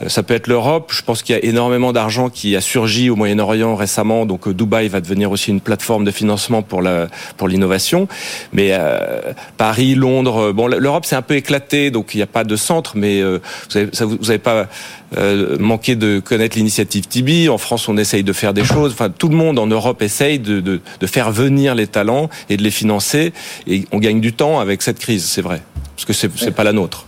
Euh, 0.00 0.08
ça 0.08 0.22
peut 0.22 0.34
être 0.34 0.46
l'Europe. 0.46 0.90
Je 0.94 1.02
pense 1.02 1.22
qu'il 1.22 1.34
y 1.34 1.38
a 1.38 1.44
énormément 1.44 1.92
d'argent 1.92 2.30
qui 2.30 2.56
a 2.56 2.60
surgi 2.60 3.10
au 3.10 3.16
Moyen-Orient 3.16 3.74
récemment. 3.76 4.26
Donc 4.26 4.48
euh, 4.48 4.54
Dubaï 4.54 4.88
va 4.88 5.00
devenir 5.00 5.30
aussi 5.30 5.50
une 5.50 5.60
plateforme 5.60 6.04
de 6.04 6.10
financement 6.10 6.62
pour 6.62 6.80
l'innovation. 7.48 8.08
Mais 8.52 8.70
euh, 8.72 9.20
Paris, 9.56 9.94
Londres, 9.94 10.52
bon, 10.52 10.66
l'Europe 10.66 11.04
c'est 11.06 11.16
un 11.16 11.22
peu 11.22 11.34
éclaté, 11.34 11.90
donc 11.90 12.14
il 12.14 12.18
n'y 12.18 12.22
a 12.22 12.26
pas 12.26 12.44
de 12.44 12.56
centre. 12.56 12.96
Mais 12.96 13.22
vous 13.22 14.26
n'avez 14.26 14.38
pas 14.38 14.68
manqué 15.58 15.96
de 15.96 16.20
connaître 16.20 16.56
l'initiative 16.56 17.06
Tibi. 17.06 17.48
En 17.48 17.58
France, 17.58 17.88
on 17.88 17.96
essaye 17.96 18.22
de 18.22 18.32
faire 18.32 18.54
des 18.54 18.64
choses. 18.64 18.92
Enfin, 18.92 19.10
tout 19.10 19.28
le 19.28 19.36
monde 19.36 19.58
en 19.58 19.66
Europe 19.66 20.02
essaye 20.02 20.38
de 20.38 20.80
faire 21.06 21.30
venir 21.30 21.74
les 21.74 21.86
talents 21.86 22.30
et 22.48 22.56
de 22.56 22.62
les 22.62 22.70
financer. 22.70 23.32
Et 23.66 23.84
on 23.92 23.98
gagne 23.98 24.20
du 24.20 24.32
temps 24.32 24.60
avec 24.60 24.82
cette 24.82 24.98
crise, 24.98 25.24
c'est 25.24 25.42
vrai, 25.42 25.62
parce 25.96 26.04
que 26.04 26.12
c'est 26.12 26.30
c'est 26.36 26.52
pas 26.52 26.64
la 26.64 26.72
nôtre. 26.72 27.06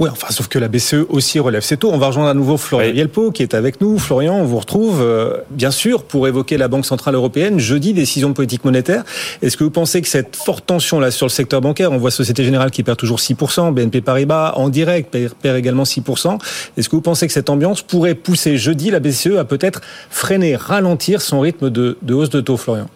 Oui, 0.00 0.08
enfin, 0.10 0.26
sauf 0.30 0.48
que 0.48 0.58
la 0.58 0.66
BCE 0.66 1.06
aussi 1.08 1.38
relève 1.38 1.62
ses 1.62 1.76
taux. 1.76 1.90
On 1.92 1.98
va 1.98 2.08
rejoindre 2.08 2.28
à 2.28 2.34
nouveau 2.34 2.56
Florian 2.56 2.90
oui. 2.90 2.96
Yelpo 2.96 3.30
qui 3.30 3.44
est 3.44 3.54
avec 3.54 3.80
nous. 3.80 3.96
Florian, 4.00 4.34
on 4.34 4.44
vous 4.44 4.58
retrouve, 4.58 5.00
euh, 5.00 5.36
bien 5.50 5.70
sûr, 5.70 6.02
pour 6.02 6.26
évoquer 6.26 6.56
la 6.56 6.66
Banque 6.66 6.84
Centrale 6.84 7.14
Européenne. 7.14 7.60
Jeudi, 7.60 7.92
décision 7.92 8.28
de 8.28 8.34
politique 8.34 8.64
monétaire. 8.64 9.04
Est-ce 9.40 9.56
que 9.56 9.62
vous 9.62 9.70
pensez 9.70 10.02
que 10.02 10.08
cette 10.08 10.34
forte 10.34 10.66
tension 10.66 10.98
là 10.98 11.12
sur 11.12 11.26
le 11.26 11.30
secteur 11.30 11.60
bancaire, 11.60 11.92
on 11.92 11.98
voit 11.98 12.10
Société 12.10 12.42
Générale 12.42 12.72
qui 12.72 12.82
perd 12.82 12.98
toujours 12.98 13.20
6%, 13.20 13.72
BNP 13.72 14.00
Paribas 14.00 14.54
en 14.56 14.68
direct 14.68 15.12
perd, 15.12 15.34
perd 15.34 15.56
également 15.56 15.84
6%. 15.84 16.38
Est-ce 16.76 16.88
que 16.88 16.96
vous 16.96 17.02
pensez 17.02 17.28
que 17.28 17.32
cette 17.32 17.48
ambiance 17.48 17.82
pourrait 17.82 18.16
pousser 18.16 18.56
jeudi 18.56 18.90
la 18.90 18.98
BCE 18.98 19.36
à 19.38 19.44
peut-être 19.44 19.80
freiner, 20.10 20.56
ralentir 20.56 21.22
son 21.22 21.38
rythme 21.38 21.70
de, 21.70 21.98
de 22.02 22.14
hausse 22.14 22.30
de 22.30 22.40
taux, 22.40 22.56
Florian? 22.56 22.88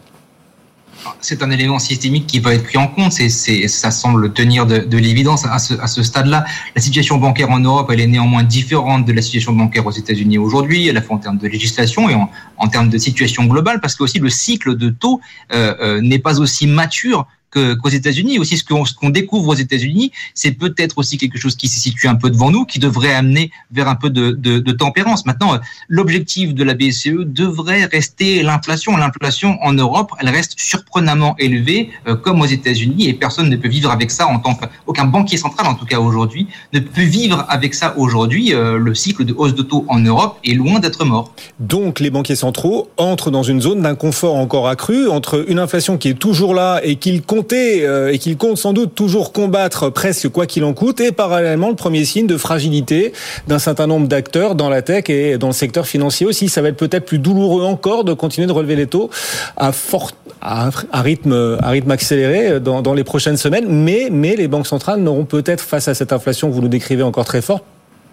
C'est 1.20 1.42
un 1.42 1.50
élément 1.50 1.78
systémique 1.78 2.26
qui 2.26 2.40
va 2.40 2.54
être 2.54 2.64
pris 2.64 2.78
en 2.78 2.88
compte. 2.88 3.12
C'est, 3.12 3.28
ça 3.68 3.90
semble 3.90 4.32
tenir 4.32 4.66
de, 4.66 4.78
de 4.78 4.98
l'évidence 4.98 5.44
à 5.46 5.58
ce, 5.58 6.02
stade-là. 6.02 6.44
La 6.74 6.82
situation 6.82 7.18
bancaire 7.18 7.50
en 7.50 7.60
Europe, 7.60 7.90
elle 7.92 8.00
est 8.00 8.06
néanmoins 8.06 8.42
différente 8.42 9.04
de 9.04 9.12
la 9.12 9.22
situation 9.22 9.52
bancaire 9.52 9.86
aux 9.86 9.90
États-Unis 9.90 10.38
aujourd'hui, 10.38 10.88
à 10.90 10.92
la 10.92 11.02
fois 11.02 11.16
en 11.16 11.18
termes 11.18 11.38
de 11.38 11.48
législation 11.48 12.08
et 12.08 12.14
en, 12.14 12.30
en 12.56 12.68
termes 12.68 12.88
de 12.88 12.98
situation 12.98 13.44
globale, 13.44 13.80
parce 13.80 13.94
que 13.94 14.02
aussi 14.02 14.18
le 14.18 14.30
cycle 14.30 14.76
de 14.76 14.90
taux 14.90 15.20
euh, 15.52 15.74
euh, 15.80 16.00
n'est 16.00 16.18
pas 16.18 16.40
aussi 16.40 16.66
mature 16.66 17.26
qu'aux 17.50 17.88
États-Unis. 17.88 18.38
Aussi, 18.38 18.56
ce 18.58 18.64
qu'on 18.64 18.84
qu 18.84 19.10
découvre 19.10 19.48
aux 19.48 19.54
États-Unis, 19.54 20.12
c'est 20.34 20.52
peut-être 20.52 20.98
aussi 20.98 21.18
quelque 21.18 21.38
chose 21.38 21.56
qui 21.56 21.68
se 21.68 21.80
situe 21.80 22.08
un 22.08 22.14
peu 22.14 22.30
devant 22.30 22.50
nous, 22.50 22.64
qui 22.64 22.78
devrait 22.78 23.14
amener 23.14 23.50
vers 23.70 23.88
un 23.88 23.94
peu 23.94 24.10
de, 24.10 24.30
de, 24.32 24.58
de 24.58 24.72
tempérance. 24.72 25.26
Maintenant, 25.26 25.58
l'objectif 25.88 26.54
de 26.54 26.64
la 26.64 26.74
BCE 26.74 27.24
devrait 27.24 27.84
rester 27.86 28.42
l'inflation. 28.42 28.96
L'inflation 28.96 29.58
en 29.62 29.72
Europe, 29.72 30.12
elle 30.20 30.28
reste 30.28 30.54
surprenamment 30.58 31.34
élevée, 31.38 31.90
euh, 32.06 32.16
comme 32.16 32.40
aux 32.40 32.46
États-Unis, 32.46 33.08
et 33.08 33.14
personne 33.14 33.48
ne 33.48 33.56
peut 33.56 33.68
vivre 33.68 33.90
avec 33.90 34.10
ça 34.10 34.26
en 34.26 34.38
tant 34.38 34.54
qu'aucun 34.54 35.04
banquier 35.04 35.36
central, 35.36 35.66
en 35.66 35.74
tout 35.74 35.86
cas 35.86 35.98
aujourd'hui, 35.98 36.48
ne 36.72 36.80
peut 36.80 37.02
vivre 37.02 37.44
avec 37.48 37.74
ça 37.74 37.94
aujourd'hui. 37.96 38.54
Euh, 38.54 38.78
le 38.78 38.94
cycle 38.94 39.24
de 39.24 39.34
hausse 39.36 39.54
de 39.54 39.62
taux 39.62 39.84
en 39.88 40.00
Europe 40.00 40.38
est 40.44 40.54
loin 40.54 40.80
d'être 40.80 41.04
mort. 41.04 41.32
Donc, 41.60 42.00
les 42.00 42.10
banquiers 42.10 42.36
centraux 42.36 42.90
entrent 42.96 43.30
dans 43.30 43.42
une 43.42 43.60
zone 43.60 43.82
d'inconfort 43.82 44.36
encore 44.36 44.68
accru 44.68 45.08
entre 45.08 45.44
une 45.48 45.58
inflation 45.58 45.98
qui 45.98 46.08
est 46.08 46.18
toujours 46.18 46.54
là 46.54 46.80
et 46.82 46.96
qu'ils 46.96 47.22
euh, 47.52 48.12
et 48.12 48.18
qu'il 48.18 48.36
compte 48.36 48.58
sans 48.58 48.72
doute 48.72 48.94
toujours 48.94 49.32
combattre 49.32 49.90
presque 49.90 50.28
quoi 50.28 50.46
qu'il 50.46 50.64
en 50.64 50.72
coûte 50.72 51.00
et 51.00 51.12
parallèlement 51.12 51.68
le 51.68 51.74
premier 51.74 52.04
signe 52.04 52.26
de 52.26 52.36
fragilité 52.36 53.12
d'un 53.46 53.58
certain 53.58 53.86
nombre 53.86 54.08
d'acteurs 54.08 54.54
dans 54.54 54.68
la 54.68 54.82
tech 54.82 55.04
et 55.08 55.38
dans 55.38 55.48
le 55.48 55.52
secteur 55.52 55.86
financier 55.86 56.26
aussi. 56.26 56.48
Ça 56.48 56.62
va 56.62 56.68
être 56.68 56.76
peut-être 56.76 57.06
plus 57.06 57.18
douloureux 57.18 57.64
encore 57.64 58.04
de 58.04 58.12
continuer 58.12 58.46
de 58.46 58.52
relever 58.52 58.76
les 58.76 58.86
taux 58.86 59.10
à 59.56 59.72
fort 59.72 60.12
à, 60.40 60.70
rythme 60.94 61.58
rythme 61.62 61.90
accéléré 61.90 62.60
dans, 62.60 62.80
dans 62.80 62.94
les 62.94 63.02
prochaines 63.04 63.36
semaines, 63.36 63.66
mais 63.68 64.08
mais 64.10 64.36
les 64.36 64.46
banques 64.46 64.68
centrales 64.68 65.00
n'auront 65.00 65.24
peut-être 65.24 65.62
face 65.62 65.88
à 65.88 65.94
cette 65.94 66.12
inflation 66.12 66.48
que 66.48 66.54
vous 66.54 66.62
nous 66.62 66.68
décrivez 66.68 67.02
encore 67.02 67.24
très 67.24 67.42
fort 67.42 67.62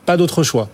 pas 0.06 0.18
d'autre 0.18 0.44
choix. 0.44 0.70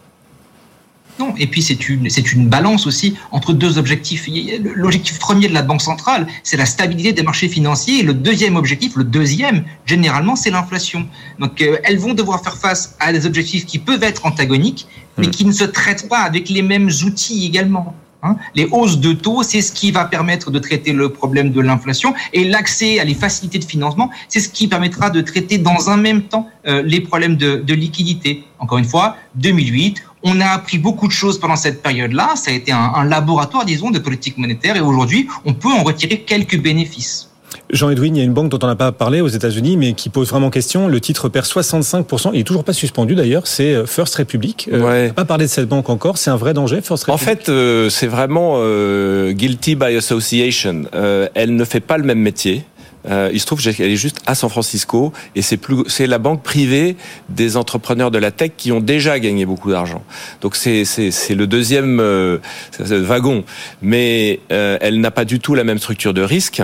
Et 1.37 1.47
puis 1.47 1.61
c'est 1.61 1.89
une, 1.89 2.09
c'est 2.09 2.33
une 2.33 2.47
balance 2.47 2.87
aussi 2.87 3.15
entre 3.31 3.53
deux 3.53 3.77
objectifs. 3.77 4.27
L'objectif 4.75 5.19
premier 5.19 5.47
de 5.47 5.53
la 5.53 5.61
Banque 5.61 5.81
centrale, 5.81 6.27
c'est 6.43 6.57
la 6.57 6.65
stabilité 6.65 7.13
des 7.13 7.23
marchés 7.23 7.49
financiers. 7.49 7.99
Et 7.99 8.03
le 8.03 8.13
deuxième 8.13 8.55
objectif, 8.55 8.95
le 8.95 9.03
deuxième, 9.03 9.63
généralement, 9.85 10.35
c'est 10.35 10.51
l'inflation. 10.51 11.07
Donc 11.39 11.61
euh, 11.61 11.77
elles 11.83 11.99
vont 11.99 12.13
devoir 12.13 12.43
faire 12.43 12.57
face 12.57 12.95
à 12.99 13.11
des 13.13 13.25
objectifs 13.25 13.65
qui 13.65 13.79
peuvent 13.79 14.03
être 14.03 14.25
antagoniques, 14.25 14.87
mais 15.17 15.27
mmh. 15.27 15.31
qui 15.31 15.45
ne 15.45 15.51
se 15.51 15.63
traitent 15.63 16.07
pas 16.09 16.19
avec 16.19 16.49
les 16.49 16.61
mêmes 16.61 16.89
outils 17.05 17.45
également. 17.45 17.95
Hein 18.23 18.35
les 18.53 18.67
hausses 18.71 18.99
de 18.99 19.13
taux, 19.13 19.41
c'est 19.41 19.61
ce 19.61 19.71
qui 19.71 19.91
va 19.91 20.05
permettre 20.05 20.51
de 20.51 20.59
traiter 20.59 20.93
le 20.93 21.09
problème 21.09 21.51
de 21.51 21.59
l'inflation 21.59 22.13
et 22.33 22.43
l'accès 22.43 22.99
à 22.99 23.03
les 23.03 23.15
facilités 23.15 23.57
de 23.57 23.65
financement, 23.65 24.11
c'est 24.29 24.39
ce 24.39 24.49
qui 24.49 24.67
permettra 24.67 25.09
de 25.09 25.21
traiter 25.21 25.57
dans 25.57 25.89
un 25.89 25.97
même 25.97 26.23
temps 26.23 26.47
euh, 26.67 26.83
les 26.83 27.01
problèmes 27.01 27.35
de, 27.35 27.55
de 27.55 27.73
liquidité. 27.73 28.43
Encore 28.59 28.77
une 28.77 28.85
fois, 28.85 29.17
2008, 29.35 30.03
on 30.23 30.39
a 30.39 30.47
appris 30.47 30.77
beaucoup 30.77 31.07
de 31.07 31.13
choses 31.13 31.39
pendant 31.39 31.55
cette 31.55 31.81
période-là. 31.81 32.35
Ça 32.35 32.51
a 32.51 32.53
été 32.53 32.71
un, 32.71 32.91
un 32.95 33.03
laboratoire, 33.03 33.65
disons, 33.65 33.91
de 33.91 33.99
politique 33.99 34.37
monétaire 34.37 34.75
et 34.75 34.81
aujourd'hui, 34.81 35.27
on 35.45 35.53
peut 35.53 35.71
en 35.71 35.83
retirer 35.83 36.21
quelques 36.21 36.59
bénéfices. 36.59 37.31
Jean-Edwin, 37.71 38.15
il 38.15 38.19
y 38.19 38.21
a 38.21 38.25
une 38.25 38.33
banque 38.33 38.49
dont 38.49 38.59
on 38.61 38.67
n'a 38.67 38.75
pas 38.75 38.91
parlé 38.91 39.21
aux 39.21 39.27
États-Unis, 39.27 39.77
mais 39.77 39.93
qui 39.93 40.09
pose 40.09 40.29
vraiment 40.29 40.49
question. 40.49 40.87
Le 40.87 40.99
titre 40.99 41.29
perd 41.29 41.45
65%. 41.45 42.31
Il 42.33 42.41
est 42.41 42.43
toujours 42.43 42.63
pas 42.63 42.73
suspendu 42.73 43.15
d'ailleurs. 43.15 43.47
C'est 43.47 43.73
euh, 43.73 43.85
First 43.85 44.15
Republic. 44.15 44.69
Euh, 44.71 44.81
ouais. 44.81 45.07
On 45.11 45.13
pas 45.13 45.25
parlé 45.25 45.45
de 45.45 45.49
cette 45.49 45.67
banque 45.67 45.89
encore. 45.89 46.17
C'est 46.17 46.29
un 46.29 46.35
vrai 46.35 46.53
danger, 46.53 46.81
First 46.81 47.05
Republic. 47.05 47.13
En 47.13 47.17
fait, 47.17 47.49
euh, 47.49 47.89
c'est 47.89 48.07
vraiment 48.07 48.55
euh, 48.57 49.31
guilty 49.31 49.75
by 49.75 49.95
association. 49.95 50.83
Euh, 50.93 51.29
elle 51.33 51.55
ne 51.55 51.63
fait 51.63 51.79
pas 51.79 51.97
le 51.97 52.03
même 52.03 52.19
métier. 52.19 52.65
Euh, 53.09 53.29
il 53.33 53.39
se 53.39 53.45
trouve 53.45 53.61
qu'elle 53.61 53.91
est 53.91 53.95
juste 53.95 54.19
à 54.25 54.35
San 54.35 54.49
Francisco 54.49 55.11
et 55.35 55.41
c'est 55.41 55.57
plus 55.57 55.83
c'est 55.87 56.07
la 56.07 56.17
banque 56.19 56.43
privée 56.43 56.95
des 57.29 57.57
entrepreneurs 57.57 58.11
de 58.11 58.17
la 58.17 58.31
tech 58.31 58.51
qui 58.57 58.71
ont 58.71 58.79
déjà 58.79 59.19
gagné 59.19 59.45
beaucoup 59.45 59.71
d'argent. 59.71 60.03
Donc 60.41 60.55
c'est 60.55 60.85
c'est 60.85 61.11
c'est 61.11 61.35
le 61.35 61.47
deuxième 61.47 61.99
euh, 61.99 62.37
wagon, 62.79 63.43
mais 63.81 64.39
euh, 64.51 64.77
elle 64.81 64.99
n'a 64.99 65.11
pas 65.11 65.25
du 65.25 65.39
tout 65.39 65.55
la 65.55 65.63
même 65.63 65.79
structure 65.79 66.13
de 66.13 66.21
risque 66.21 66.61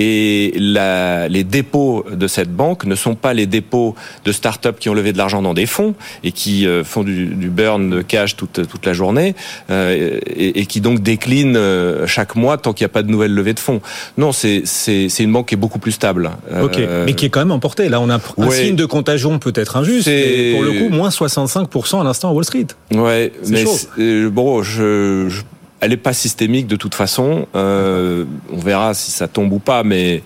et 0.00 0.54
la, 0.56 1.28
les 1.28 1.44
dépôts 1.44 2.06
de 2.10 2.26
cette 2.26 2.50
banque 2.50 2.86
ne 2.86 2.94
sont 2.94 3.14
pas 3.14 3.34
les 3.34 3.46
dépôts 3.46 3.94
de 4.24 4.32
start-up 4.32 4.78
qui 4.80 4.88
ont 4.88 4.94
levé 4.94 5.12
de 5.12 5.18
l'argent 5.18 5.42
dans 5.42 5.52
des 5.52 5.66
fonds 5.66 5.94
et 6.24 6.32
qui 6.32 6.66
euh, 6.66 6.82
font 6.82 7.04
du, 7.04 7.26
du, 7.26 7.50
burn 7.50 7.90
de 7.90 8.00
cash 8.00 8.34
toute 8.34 8.66
toute 8.66 8.86
la 8.86 8.94
journée 8.94 9.34
euh, 9.68 10.18
et, 10.26 10.60
et, 10.60 10.66
qui 10.66 10.80
donc 10.80 11.00
déclinent 11.00 11.56
euh, 11.56 12.06
chaque 12.06 12.34
mois 12.34 12.56
tant 12.56 12.72
qu'il 12.72 12.84
n'y 12.84 12.90
a 12.90 12.94
pas 12.94 13.02
de 13.02 13.10
nouvelles 13.10 13.34
levées 13.34 13.52
de 13.52 13.60
fonds. 13.60 13.82
Non, 14.16 14.32
c'est 14.32 14.62
c'est 14.64 15.10
c'est 15.10 15.22
une 15.22 15.32
banque 15.32 15.48
qui 15.48 15.54
est 15.54 15.58
beaucoup 15.58 15.78
plus 15.80 15.92
stable. 15.92 16.30
Ok, 16.62 16.78
euh, 16.78 17.04
mais 17.04 17.14
qui 17.14 17.26
est 17.26 17.30
quand 17.30 17.40
même 17.40 17.50
emporté. 17.50 17.88
Là, 17.88 18.00
on 18.00 18.08
a 18.08 18.16
un 18.16 18.20
ouais. 18.36 18.50
signe 18.50 18.76
de 18.76 18.84
contagion 18.84 19.38
peut-être 19.38 19.76
injuste. 19.76 20.06
Mais 20.06 20.52
pour 20.52 20.62
le 20.62 20.72
coup, 20.72 20.88
moins 20.88 21.08
65% 21.08 22.00
à 22.00 22.04
l'instant 22.04 22.30
à 22.30 22.32
Wall 22.32 22.44
Street. 22.44 22.66
Ouais, 22.94 23.32
mais 23.48 23.64
euh, 23.98 24.30
bon, 24.30 24.62
je, 24.62 25.26
je 25.28 25.42
elle 25.80 25.90
n'est 25.90 25.96
pas 25.96 26.12
systémique 26.12 26.66
de 26.66 26.76
toute 26.76 26.94
façon. 26.94 27.46
Euh, 27.56 28.24
on 28.52 28.58
verra 28.58 28.94
si 28.94 29.10
ça 29.10 29.28
tombe 29.28 29.52
ou 29.52 29.58
pas, 29.58 29.82
mais 29.82 30.22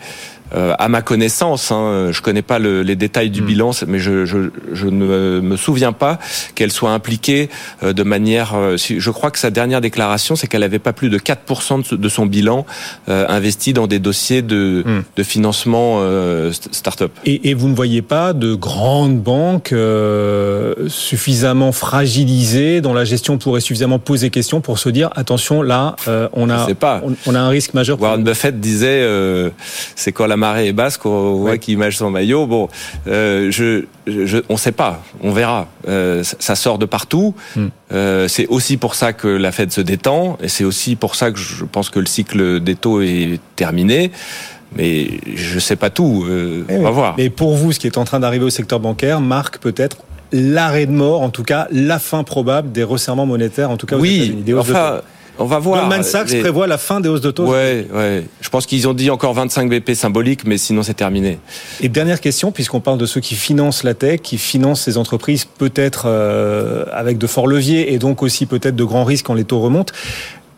euh, 0.55 0.75
à 0.79 0.89
ma 0.89 1.03
connaissance, 1.03 1.71
hein, 1.73 2.11
je 2.13 2.21
connais 2.21 2.43
pas 2.43 2.59
le, 2.59 2.83
les 2.83 2.97
détails 2.97 3.31
du 3.31 3.43
mmh. 3.43 3.47
bilan, 3.47 3.71
mais 3.87 3.99
je, 3.99 4.25
je, 4.25 4.51
je, 4.73 4.87
ne 4.87 5.41
me 5.41 5.57
souviens 5.57 5.93
pas 5.93 6.19
qu'elle 6.55 6.71
soit 6.71 6.91
impliquée 6.91 7.49
euh, 7.83 7.93
de 7.93 8.03
manière. 8.03 8.55
Euh, 8.55 8.77
je 8.77 9.11
crois 9.11 9.31
que 9.31 9.39
sa 9.39 9.51
dernière 9.51 9.81
déclaration, 9.81 10.37
c'est 10.37 10.47
qu'elle 10.47 10.63
avait 10.63 10.79
pas 10.79 10.93
plus 10.93 11.11
de 11.11 11.19
4% 11.19 11.97
de 11.97 12.09
son 12.09 12.27
bilan 12.27 12.67
euh, 13.09 13.27
investi 13.29 13.73
dans 13.73 13.87
des 13.87 13.99
dossiers 13.99 14.43
de, 14.43 14.83
mmh. 14.87 15.03
de 15.17 15.23
financement 15.23 15.99
euh, 16.01 16.53
start-up. 16.53 17.13
Et, 17.25 17.51
et, 17.51 17.55
vous 17.55 17.69
ne 17.69 17.75
voyez 17.75 18.03
pas 18.03 18.33
de 18.33 18.55
grandes 18.55 19.21
banques 19.21 19.73
euh, 19.73 20.75
suffisamment 20.89 21.73
fragilisées 21.73 22.81
dont 22.81 22.95
la 22.95 23.05
gestion 23.05 23.39
pourrait 23.39 23.61
suffisamment 23.61 23.99
poser 23.99 24.31
question 24.31 24.61
pour 24.61 24.79
se 24.79 24.89
dire 24.89 25.11
attention 25.17 25.63
là, 25.63 25.97
on 26.33 26.51
a 26.51 26.67
on, 27.03 27.15
on, 27.27 27.35
a 27.35 27.41
un 27.41 27.49
risque 27.49 27.75
majeur. 27.75 28.01
Warren 28.01 28.23
Buffett 28.25 28.61
disait 28.61 29.07
c'est 29.97 30.13
quoi 30.13 30.27
la 30.27 30.37
marée 30.45 30.69
est 30.69 30.73
basse, 30.73 30.97
qu'on 30.99 31.37
voit 31.37 31.53
ouais. 31.53 31.59
qu'il 31.59 31.79
mâche 31.79 31.97
son 31.97 32.11
maillot. 32.11 32.47
Bon, 32.47 32.69
euh, 33.07 33.51
je, 33.51 33.85
je, 34.07 34.39
on 34.49 34.55
ne 34.55 34.59
sait 34.59 34.73
pas, 34.73 35.03
on 35.23 35.33
verra. 35.33 35.69
Euh, 35.89 36.23
ça 36.23 36.55
sort 36.55 36.79
de 36.79 36.87
partout. 36.87 37.35
Mm. 37.57 37.67
Euh, 37.93 38.29
c'est 38.29 38.47
aussi 38.49 38.77
pour 38.77 38.95
ça 38.95 39.13
que 39.13 39.29
la 39.29 39.53
Fed 39.53 39.73
se 39.73 39.81
détend, 39.81 40.37
et 40.43 40.49
c'est 40.49 40.65
aussi 40.65 40.97
pour 40.97 41.15
ça 41.15 41.31
que 41.31 41.39
je 41.39 41.65
pense 41.65 41.89
que 41.89 41.99
le 41.99 42.07
cycle 42.07 42.61
des 42.61 42.75
taux 42.75 43.01
est 43.01 43.41
terminé. 43.57 44.11
Mais 44.77 45.07
je 45.35 45.55
ne 45.55 45.61
sais 45.61 45.77
pas 45.77 45.89
tout. 45.89 46.27
Eh 46.69 46.77
on 46.77 46.83
va 46.83 46.91
voir. 46.91 47.15
Mais 47.17 47.31
pour 47.31 47.55
vous, 47.55 47.71
ce 47.73 47.79
qui 47.79 47.87
est 47.87 47.97
en 47.97 48.05
train 48.05 48.19
d'arriver 48.19 48.45
au 48.45 48.51
secteur 48.51 48.81
bancaire 48.81 49.21
marque 49.21 49.59
peut-être 49.59 49.99
l'arrêt 50.33 50.87
de 50.87 50.91
mort, 50.91 51.23
en 51.23 51.31
tout 51.31 51.45
cas 51.45 51.69
la 51.71 51.99
fin 52.01 52.25
probable 52.25 52.73
des 52.73 52.83
resserrements 52.83 53.27
monétaires, 53.27 53.71
en 53.71 53.77
tout 53.77 53.87
cas 53.87 53.97
aux 53.97 54.01
oui, 54.01 54.17
États-Unis. 54.17 54.43
Des 54.43 54.55
enfin, 54.55 55.01
on 55.39 55.45
va 55.47 55.59
voir. 55.59 55.81
Goldman 55.81 56.03
Sachs 56.03 56.31
les... 56.31 56.41
prévoit 56.41 56.67
la 56.67 56.79
fin 56.79 57.01
des 57.01 57.09
hausses 57.09 57.21
de 57.21 57.31
taux. 57.31 57.47
Ouais, 57.47 57.87
ouais. 57.93 58.25
Je 58.41 58.49
pense 58.49 58.67
qu'ils 58.67 58.87
ont 58.89 58.95
dit 58.95 59.11
encore 59.11 59.35
25 59.35 59.69
BP 59.69 59.95
symboliques, 59.95 60.47
mais 60.47 60.59
sinon 60.59 60.83
c'est 60.83 60.95
terminé. 60.95 61.39
Et 61.81 61.89
dernière 61.89 62.21
question, 62.21 62.53
puisqu'on 62.53 62.81
parle 62.81 62.99
de 62.99 63.07
ceux 63.07 63.21
qui 63.21 63.35
financent 63.35 63.83
la 63.83 63.95
tech, 63.95 64.21
qui 64.21 64.39
financent 64.39 64.83
ces 64.83 64.99
entreprises 64.99 65.45
peut-être 65.45 66.05
euh, 66.07 66.85
avec 66.93 67.19
de 67.19 67.27
forts 67.27 67.47
leviers 67.47 67.93
et 67.93 67.99
donc 67.99 68.23
aussi 68.23 68.47
peut-être 68.47 68.77
de 68.77 68.85
grands 68.85 69.05
risques 69.05 69.27
quand 69.27 69.35
les 69.35 69.45
taux 69.45 69.61
remontent. 69.61 69.93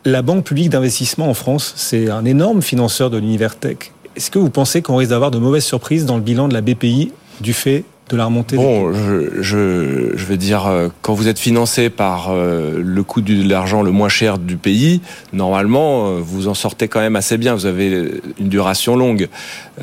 La 0.05 0.21
Banque 0.21 0.45
publique 0.45 0.69
d'investissement 0.69 1.29
en 1.29 1.33
France, 1.33 1.73
c'est 1.75 2.09
un 2.09 2.23
énorme 2.23 2.61
financeur 2.61 3.09
de 3.09 3.17
l'univers 3.17 3.57
tech. 3.57 3.77
Est-ce 4.15 4.31
que 4.31 4.39
vous 4.39 4.49
pensez 4.49 4.81
qu'on 4.81 4.95
risque 4.95 5.11
d'avoir 5.11 5.31
de 5.31 5.37
mauvaises 5.37 5.65
surprises 5.65 6.05
dans 6.05 6.15
le 6.15 6.21
bilan 6.21 6.47
de 6.47 6.53
la 6.53 6.61
BPI 6.61 7.11
du 7.41 7.53
fait 7.53 7.83
de 8.09 8.17
la 8.17 8.25
remontée 8.25 8.55
Bon, 8.55 8.93
je, 8.93 9.41
je, 9.41 10.33
dire, 10.33 10.67
euh, 10.67 10.89
quand 11.01 11.13
vous 11.13 11.27
êtes 11.27 11.39
financé 11.39 11.89
par 11.89 12.29
euh, 12.29 12.81
le 12.83 13.03
coût 13.03 13.21
de 13.21 13.47
l'argent 13.47 13.81
le 13.81 13.91
moins 13.91 14.09
cher 14.09 14.37
du 14.37 14.57
pays, 14.57 15.01
normalement, 15.33 16.07
euh, 16.07 16.19
vous 16.21 16.47
en 16.47 16.53
sortez 16.53 16.87
quand 16.87 16.99
même 16.99 17.15
assez 17.15 17.37
bien. 17.37 17.53
Vous 17.53 17.65
avez 17.65 18.21
une 18.39 18.49
duration 18.49 18.95
longue. 18.95 19.27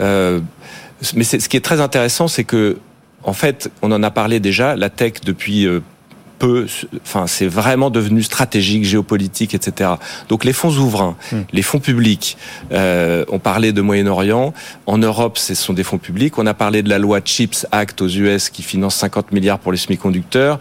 Euh, 0.00 0.40
mais 1.14 1.25
ce 1.25 1.49
qui 1.49 1.57
est 1.57 1.64
très 1.64 1.81
intéressant, 1.81 2.28
c'est 2.28 2.45
que, 2.45 2.78
en 3.25 3.33
fait, 3.33 3.71
on 3.83 3.93
en 3.93 4.02
a 4.02 4.11
parlé 4.11 4.40
déjà, 4.40 4.76
la 4.76 4.90
tech 4.90 5.14
depuis 5.25 5.66
peu, 6.44 6.66
enfin, 7.02 7.26
c'est 7.26 7.46
vraiment 7.46 7.90
devenu 7.90 8.22
stratégique, 8.22 8.84
géopolitique, 8.84 9.54
etc. 9.54 9.92
Donc 10.28 10.44
les 10.44 10.52
fonds 10.52 10.70
souverains, 10.70 11.16
mmh. 11.32 11.36
les 11.52 11.62
fonds 11.62 11.78
publics, 11.78 12.36
euh, 12.72 13.24
on 13.30 13.38
parlait 13.38 13.72
de 13.72 13.80
Moyen-Orient, 13.80 14.52
en 14.86 14.98
Europe, 14.98 15.38
ce 15.38 15.54
sont 15.54 15.72
des 15.72 15.84
fonds 15.84 15.98
publics. 15.98 16.38
On 16.38 16.46
a 16.46 16.54
parlé 16.54 16.82
de 16.82 16.90
la 16.90 16.98
loi 16.98 17.20
Chips 17.24 17.66
Act 17.72 18.02
aux 18.02 18.08
US 18.08 18.50
qui 18.50 18.62
finance 18.62 18.96
50 18.96 19.32
milliards 19.32 19.58
pour 19.58 19.72
les 19.72 19.78
semi-conducteurs, 19.78 20.58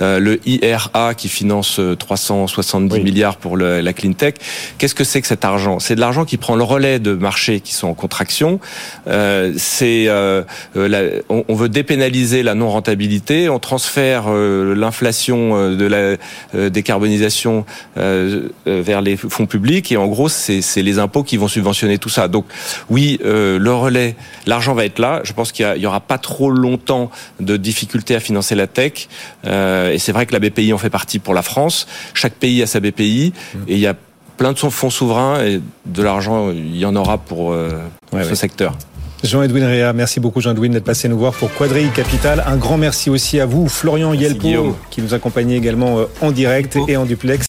euh, 0.00 0.18
le 0.18 0.40
IRA 0.46 1.14
qui 1.14 1.28
finance 1.28 1.80
370 1.98 2.94
oui. 2.94 3.02
milliards 3.02 3.36
pour 3.36 3.56
le, 3.56 3.80
la 3.80 3.92
clean 3.92 4.12
tech. 4.12 4.34
Qu'est-ce 4.78 4.94
que 4.94 5.04
c'est 5.04 5.20
que 5.20 5.26
cet 5.26 5.44
argent? 5.44 5.80
C'est 5.80 5.96
de 5.96 6.00
l'argent 6.00 6.24
qui 6.24 6.36
prend 6.36 6.54
le 6.54 6.62
relais 6.62 6.98
de 6.98 7.14
marchés 7.14 7.60
qui 7.60 7.74
sont 7.74 7.88
en 7.88 7.94
contraction. 7.94 8.60
Euh, 9.08 9.52
c'est 9.56 10.06
euh, 10.08 10.42
la, 10.74 11.02
on, 11.28 11.44
on, 11.48 11.54
veut 11.54 11.68
dépénaliser 11.68 12.42
la 12.42 12.54
non 12.54 12.70
rentabilité, 12.70 13.48
on 13.48 13.58
transfère 13.58 14.24
euh, 14.28 14.74
l'inflation 14.74 15.15
euh, 15.28 15.76
de 15.76 15.84
la 15.86 16.16
euh, 16.54 16.70
décarbonisation 16.70 17.64
euh, 17.96 18.48
vers 18.66 19.00
les 19.00 19.16
fonds 19.16 19.46
publics 19.46 19.90
et 19.92 19.96
en 19.96 20.06
gros 20.06 20.28
c'est 20.28 20.82
les 20.82 20.98
impôts 20.98 21.22
qui 21.22 21.36
vont 21.36 21.48
subventionner 21.48 21.98
tout 21.98 22.08
ça. 22.08 22.28
Donc 22.28 22.46
oui, 22.88 23.18
le 23.22 23.72
relais, 23.72 24.16
l'argent 24.46 24.74
va 24.74 24.84
être 24.84 24.98
là. 24.98 25.20
Je 25.24 25.32
pense 25.32 25.52
qu'il 25.52 25.66
y, 25.76 25.80
y, 25.80 25.86
aura 25.86 26.00
pas 26.00 26.18
trop 26.18 26.50
longtemps 26.50 27.10
de 27.40 27.56
difficultés 27.56 28.14
à 28.14 28.20
financer 28.20 28.54
la 28.54 28.66
tech 28.66 29.08
et 29.44 29.98
c'est 29.98 30.12
vrai 30.12 30.26
que 30.26 30.32
la 30.32 30.38
BPI 30.38 30.72
en 30.72 30.78
fait 30.78 30.90
partie 30.90 31.18
pour 31.18 31.34
la 31.34 31.42
France. 31.42 31.86
Chaque 32.14 32.34
pays 32.34 32.62
a 32.62 32.66
sa 32.66 32.80
BPI 32.80 33.32
mmh. 33.32 33.58
et 33.68 33.74
il 33.74 33.78
y 33.78 33.86
a 33.86 33.94
plein 34.36 34.52
de 34.52 34.58
fonds 34.58 34.90
souverains 34.90 35.42
et 35.42 35.60
de 35.86 36.02
l'argent, 36.02 36.50
il 36.50 36.76
y 36.76 36.84
en 36.84 36.94
aura 36.96 37.18
pour, 37.18 37.52
euh, 37.52 37.82
pour 38.08 38.18
ouais, 38.18 38.24
ce 38.24 38.30
ouais. 38.30 38.34
secteur. 38.34 38.76
Jean-Edwin 39.24 39.64
Réa, 39.64 39.92
merci 39.92 40.20
beaucoup 40.20 40.40
Jean-Edwin 40.40 40.72
d'être 40.72 40.84
passé 40.84 41.08
nous 41.08 41.18
voir 41.18 41.32
pour 41.32 41.52
Quadrille 41.52 41.90
Capital. 41.94 42.44
Un 42.46 42.56
grand 42.56 42.76
merci 42.76 43.10
aussi 43.10 43.40
à 43.40 43.46
vous, 43.46 43.68
Florian 43.68 44.12
Yelpo, 44.12 44.76
qui 44.90 45.02
nous 45.02 45.14
accompagnait 45.14 45.56
également 45.56 46.00
en 46.20 46.30
direct 46.30 46.78
et 46.86 46.96
en 46.96 47.06
duplex. 47.06 47.44